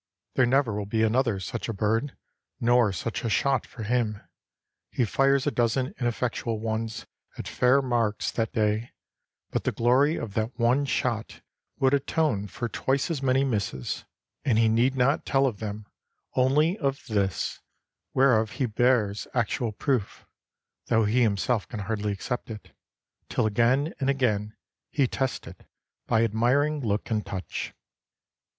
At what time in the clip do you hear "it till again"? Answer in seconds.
22.49-23.93